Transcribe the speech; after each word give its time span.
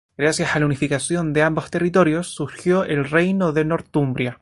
Gracias 0.17 0.55
a 0.55 0.59
la 0.59 0.65
unificación 0.65 1.31
de 1.31 1.43
ambos 1.43 1.69
territorios 1.69 2.33
surgió 2.33 2.85
el 2.85 3.07
reino 3.07 3.51
de 3.53 3.65
Northumbria. 3.65 4.39